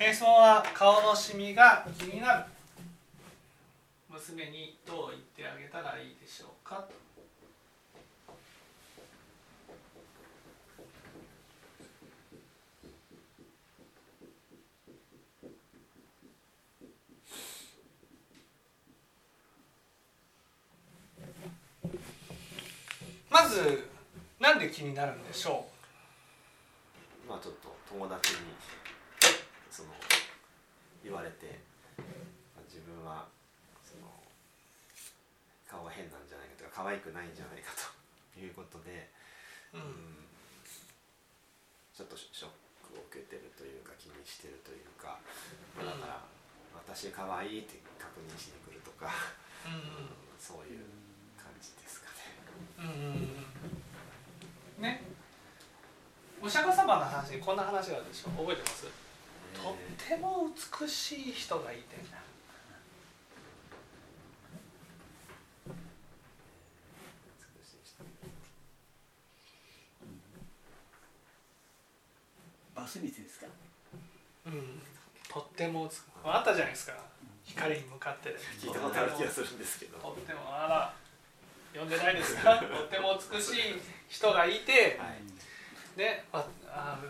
[0.00, 2.44] 質問は顔のシミが気になる。
[4.08, 6.88] 娘にどう言ってあげたらいいでしょうか？
[23.30, 23.88] まず
[24.40, 25.66] なんで気になるんでしょ
[27.26, 27.28] う？
[27.30, 28.40] まあちょっと友達に。
[29.70, 29.94] その
[31.02, 31.62] 言われて、
[31.96, 33.30] まあ、自分は
[33.86, 34.10] その
[35.70, 37.70] 顔が変なんじゃないかとか可愛くないんじゃないか
[38.34, 39.08] ということで、
[39.72, 39.82] う、うん。
[39.82, 40.26] うん。
[41.94, 42.50] ちょっとショッ
[42.82, 45.22] クを受けてるというか気にしてるというか、
[45.78, 46.26] まあだから
[46.74, 49.14] 私可愛いって確認しに来るとか、
[49.64, 50.10] うん。
[50.36, 50.82] そういう
[51.38, 52.34] 感じですかね。
[52.80, 52.82] う
[54.80, 54.82] ん。
[54.82, 55.06] ね。
[56.42, 58.30] お釈迦様の話にこんな話があるでしょ？
[58.30, 58.88] 覚えてます？
[59.54, 59.74] とっ
[60.08, 60.48] ても
[60.80, 61.96] 美しい人がいて。
[72.74, 73.46] バスミツですか？
[74.46, 74.80] うん。
[75.28, 75.90] とっても
[76.24, 76.94] あったじゃないですか。
[77.44, 78.36] 光に向かってで。
[78.60, 79.98] 聞いたことある気がするんですけど。
[79.98, 80.94] とってもあら
[81.72, 82.58] 読んでないですか？
[82.62, 84.98] とっても美しい人がいて。
[85.00, 85.20] はい。
[85.98, 86.46] ねわあ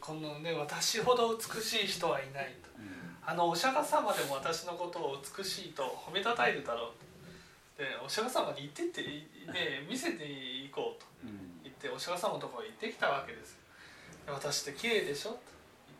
[0.00, 2.68] このね私ほど美しい人はいないと。
[2.78, 3.16] うん。
[3.26, 6.92] あのお釈迦様でも私のことを美しいと褒めたたえるだろ
[7.76, 11.62] うでお釈迦様に言ってって、ね、見せていこうとうん。
[11.62, 13.58] 言ってお釈迦様のところへ行ってきたわけです
[14.26, 15.38] で私って綺麗でしょと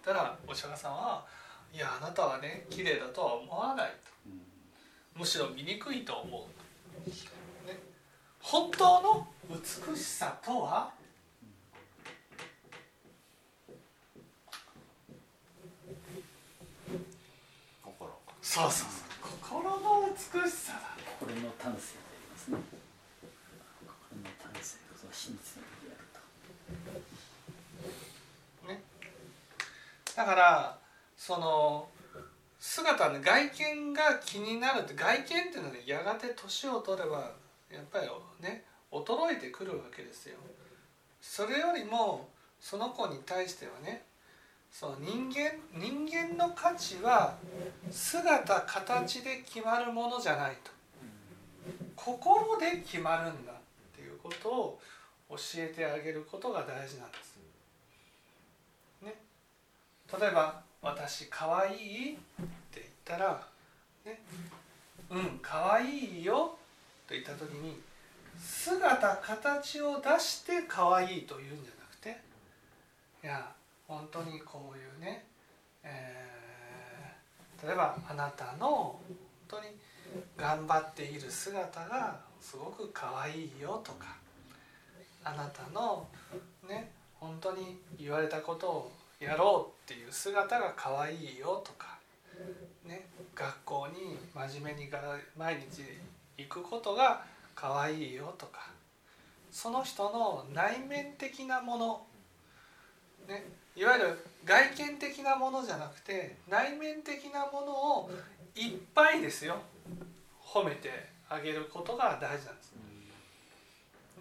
[0.04, 1.24] 言ったらお釈迦様は
[1.72, 4.10] いやあなたはね綺麗だとは思わないと。
[4.26, 5.20] うん。
[5.20, 6.46] むしろ醜いと思
[7.06, 7.10] うと、
[7.72, 7.78] ね、
[8.40, 10.90] 本当の美しさとは
[17.82, 18.10] 心
[18.54, 22.58] そうそうそう心の美しさだ心の丹精でありますね
[23.82, 26.06] 心の丹精こそ真実の美である
[28.62, 28.80] とね、
[30.14, 30.78] だから
[31.16, 31.88] その
[32.60, 37.32] 姿ね外見が気になるって外見っていうのはねやがて年を取れば
[37.72, 38.06] やっぱり
[38.40, 40.36] ね衰えてくるわけですよ。
[41.20, 42.28] それよりも
[42.60, 44.04] その子に対してはね
[44.74, 47.36] その人間人間の価値は
[47.92, 50.72] 姿形で決まるものじゃないと
[51.94, 53.56] 心で決まるんだっ
[53.94, 54.80] ていうことを
[55.30, 57.38] 教えてあげることが大事なんです。
[59.02, 59.14] ね
[60.20, 61.76] 例えば「私かわい
[62.10, 63.46] い?」って言ったら
[64.04, 64.20] 「ね、
[65.08, 66.58] うんかわいいよ」
[67.06, 67.80] と言った時に
[68.40, 72.20] 姿形を出してかわいいと言うんじゃなくて
[73.22, 73.54] いや
[73.86, 75.24] 本当にこういうね、
[75.82, 76.34] えー
[77.64, 79.00] 例えばあなたの本
[79.48, 79.66] 当に
[80.36, 84.16] 頑張っている姿がすごくかわいいよとか
[85.24, 86.06] あなたの
[86.68, 91.98] ね本当に言われたことをやろうっていう姿が可愛いよとか、
[92.86, 94.90] ね、学校に真面目に
[95.38, 95.82] 毎日
[96.36, 97.22] 行くことが
[97.54, 98.68] 可愛いよとか
[99.50, 102.02] その人の内面的なもの、
[103.26, 103.44] ね、
[103.76, 108.10] いわゆる外見的なものじゃなくて内面的なものを
[108.54, 109.56] いっぱいですよ。
[110.40, 112.72] 褒めてあげることが大事なんです。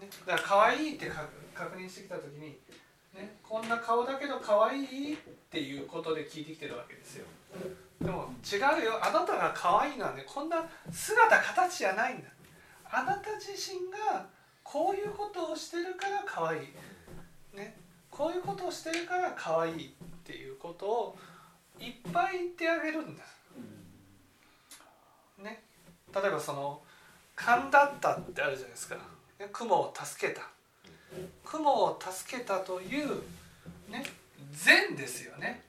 [0.02, 1.12] ね、だから可愛いって
[1.54, 2.58] 確認してきた時に
[3.14, 5.18] ね、こんな顔だけど可愛いっ
[5.52, 7.26] ていうことで聞いてきてるわけですよ。
[8.02, 9.00] でも違うよ。
[9.06, 12.30] あなたが可愛いのはねこんな姿形じゃないんだ。
[12.92, 14.26] あなた自身が
[14.64, 16.68] こういうことをしてるから可愛い。
[17.54, 17.83] ね
[18.16, 19.90] こういうことをしてるから可愛いっ
[20.24, 21.18] ていうことを
[21.80, 23.24] いっぱい言ってあげるんだ
[25.40, 25.64] ね。
[26.14, 26.82] 例えばその
[27.36, 28.96] 「勘だった」ってあるじゃないですか。
[29.40, 30.48] ね雲を助けた。
[31.44, 33.24] 雲を助けたという
[33.90, 34.04] ね
[34.52, 35.64] 善ですよね。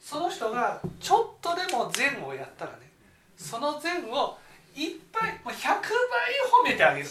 [0.00, 2.92] その人がちょっとでも善をやったらね
[3.36, 4.38] その善を
[4.74, 5.80] いっぱいもう100倍
[6.62, 7.10] 褒めてあげる、ね、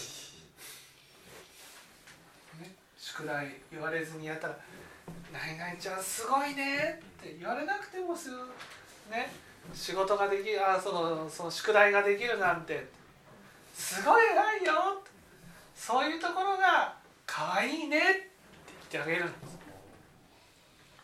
[3.16, 4.58] 宿題言われずにやったら
[5.32, 8.36] 「何々ちゃんすごいね」って言われなくてもすぐ
[9.10, 9.32] ね。
[9.74, 12.86] 仕事ができるあそのその宿題ができるなんて
[13.74, 15.02] すごい偉いよ
[15.74, 16.96] そういうところが
[17.26, 18.30] 可愛いねって
[18.92, 19.56] 言ってあげるんです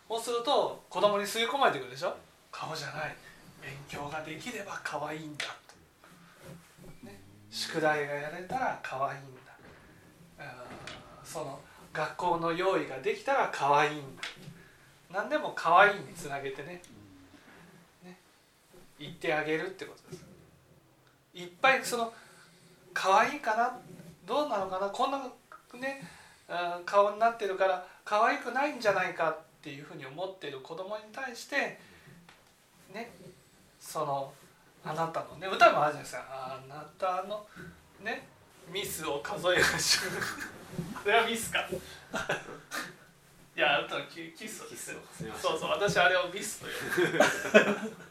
[0.08, 2.14] そうすると子供に吸い込まれてくるでしょ。
[2.50, 3.16] 顔じゃない。
[3.62, 5.46] 勉強ができれば可愛いんだ。
[7.02, 7.18] と、ね、
[7.50, 9.52] 宿題がやれたら可愛いんだ。
[10.38, 10.64] あ
[11.24, 11.58] その
[11.92, 14.00] 学校の用意ができたら可愛い
[15.12, 16.80] 何でも可愛いにつなげてね。
[18.98, 20.24] 言ってあげるってことです。
[21.34, 22.12] いっぱいその
[22.94, 23.78] 可愛いかな？
[24.24, 24.88] どうなのかな？
[24.88, 26.02] こんなね
[26.86, 31.78] 顔になってるから可愛くないんじゃないかっていうふうに思ってる子供に対して
[32.94, 33.10] ね。
[33.80, 34.32] その
[34.84, 36.22] あなたのね歌もあるじゃないですか。
[36.30, 37.44] あなたの
[38.02, 38.28] ね。
[38.70, 40.12] ミスを数えましょう。
[41.02, 41.66] それはミスか。
[43.54, 45.00] いやあとキキスですよ。
[45.40, 46.66] そうそう私あれをミスと
[47.02, 47.18] 呼ぶ。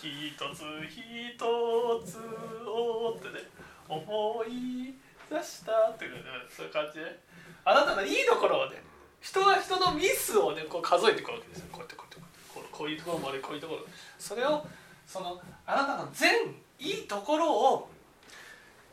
[0.00, 2.18] 一つ一つ
[2.66, 3.48] をってね
[3.88, 4.94] 思い
[5.28, 7.20] 出したっていうねそういう感じで。
[7.64, 8.82] あなたのいいところをね
[9.20, 11.66] 人は人のミスをねこう数えていくわけですよ。
[11.72, 13.86] こうやってこうやってこうこういうところまでこういうところ。
[14.18, 14.66] それを
[15.06, 17.90] そのあなたの全いいところを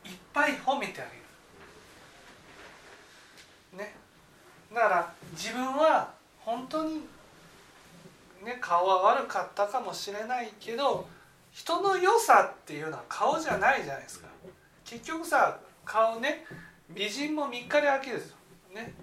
[0.08, 1.04] いっぱい褒めてあ
[3.72, 3.84] げる。
[3.84, 3.94] ね。
[4.74, 6.10] だから自分は
[6.40, 7.00] 本当に
[8.44, 11.06] ね顔は悪かったかもしれないけど
[11.52, 14.28] 人の良さっていうのは顔じゃないじゃないですか。
[14.84, 16.44] 結局さ顔ね
[16.90, 18.22] 美人も3日で飽きる
[18.74, 18.94] ね。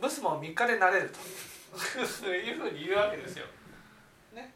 [0.00, 1.18] ブスも3日でなれると。
[1.74, 3.44] いうふうに言うわけですよ、
[4.32, 4.54] ね、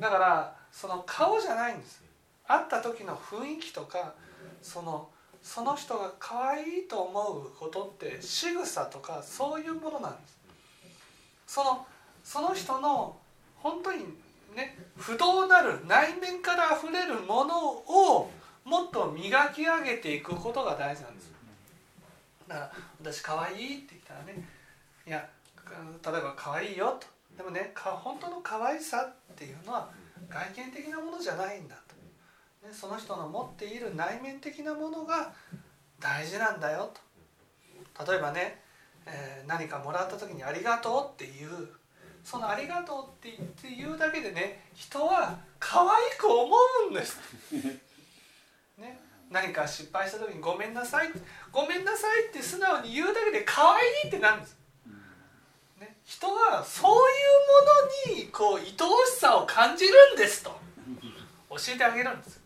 [0.00, 2.02] だからその顔じゃないんです
[2.48, 4.14] 会った時の雰囲気とか
[4.62, 5.08] その
[5.42, 10.38] その人が可愛いと思うことって仕草とかそういうものなんです。
[11.46, 11.86] その
[12.24, 13.16] その人の
[13.56, 14.04] 本当に
[14.54, 18.30] ね不動なる内面から溢れるものを
[18.64, 21.32] もっと磨き上げていくことが大事なんです。
[22.46, 22.72] だから
[23.02, 24.48] 私可愛いって言ったらね
[25.06, 25.28] いや
[26.04, 27.06] 例えば可愛いよと。
[27.36, 29.90] でもね本当の可愛さっていうのは
[30.28, 31.91] 外見的なものじゃないんだと、
[32.70, 35.32] その人の持っている内面的なものが
[35.98, 36.92] 大事なんだよ
[37.94, 38.60] と例えばね、
[39.06, 41.68] えー、何かもらった時に「ありがとう」っていう
[42.24, 46.56] その「ありがとう」って言って言うだけでね人は可愛く思
[46.88, 47.18] うんです。
[48.78, 48.98] ね、
[49.30, 51.10] 何か失敗した時に「ごめんなさい」
[51.52, 54.56] 「ごめんなさい」って素直に言うだけで可愛いってなるんです。
[55.78, 57.14] ね、人はそうい
[58.10, 60.50] うものにこう愛おしさを感じるんですと
[61.50, 62.41] 教えてあげるんです。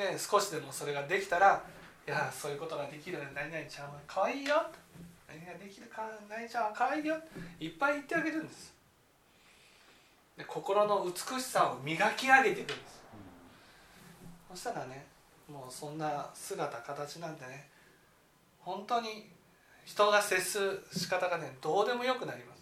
[0.00, 1.62] ね、少しでもそれができたら
[2.08, 4.56] 「いやそういうことができる何々ちゃんは可愛いよ」
[5.28, 7.16] 何ができるか何ちゃんは可愛いよ。
[7.60, 8.74] いっぱい言ってあげるんです。
[10.36, 13.02] で心の美しさを磨き上げていくんです。
[14.50, 15.06] そしたらね
[15.48, 17.68] もうそんな姿形なんてね
[18.58, 19.30] 本当に
[19.84, 22.59] 人が接する仕方がねどうでもよくなります、